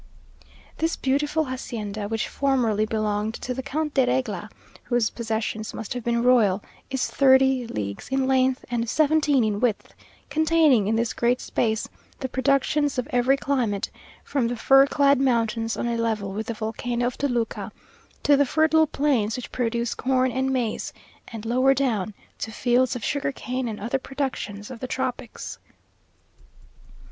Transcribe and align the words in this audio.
This 0.79 0.95
beautiful 0.95 1.43
hacienda, 1.45 2.07
which 2.07 2.27
formerly 2.27 2.87
belonged 2.87 3.35
to 3.35 3.53
the 3.53 3.61
Count 3.61 3.93
de 3.93 4.07
Regla, 4.07 4.49
whose 4.85 5.11
possessions 5.11 5.75
must 5.75 5.93
have 5.93 6.03
been 6.03 6.23
royal, 6.23 6.63
is 6.89 7.05
thirty 7.07 7.67
leagues 7.67 8.09
in 8.09 8.25
length 8.25 8.65
and 8.71 8.89
seventeen 8.89 9.43
in 9.43 9.59
width 9.59 9.93
containing 10.27 10.87
in 10.87 10.95
this 10.95 11.13
great 11.13 11.39
space 11.39 11.87
the 12.19 12.27
productions 12.27 12.97
of 12.97 13.05
every 13.11 13.37
climate, 13.37 13.91
from 14.23 14.47
the 14.47 14.55
fir 14.55 14.87
clad 14.87 15.21
mountains 15.21 15.77
on 15.77 15.85
a 15.87 15.95
level 15.97 16.33
with 16.33 16.47
the 16.47 16.55
volcano 16.55 17.05
of 17.05 17.15
Toluca, 17.15 17.71
to 18.23 18.35
the 18.35 18.43
fertile 18.43 18.87
plains 18.87 19.35
which 19.35 19.51
produce 19.51 19.93
corn 19.93 20.31
and 20.31 20.49
maize; 20.51 20.93
and 21.27 21.45
lower 21.45 21.75
down, 21.75 22.15
to 22.39 22.51
fields 22.51 22.95
of 22.95 23.05
sugar 23.05 23.31
cane 23.31 23.67
and 23.67 23.79
other 23.79 23.99
productions 23.99 24.71
of 24.71 24.79
the 24.79 24.87
tropics. 24.87 25.59